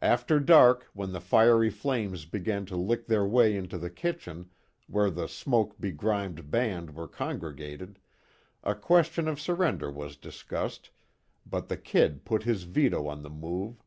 [0.00, 4.48] After dark, when the fiery flames began to lick their way into the kitchen,
[4.86, 7.98] where the smoke begrimed band were congregated,
[8.64, 10.88] a question of surrender was discussed,
[11.44, 13.84] but the "Kid" put his veto on the move.